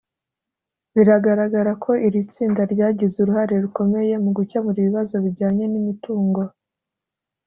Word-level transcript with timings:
Biragaragara 0.95 1.71
ko 1.83 1.91
iri 2.07 2.19
tsinda 2.31 2.61
ryagize 2.73 3.15
uruhare 3.19 3.55
rukomeye 3.63 4.13
mu 4.23 4.29
gukemura 4.37 4.77
ibibazo 4.81 5.15
bijyanye 5.25 5.63
n 5.71 5.73
imitungo 5.81 6.41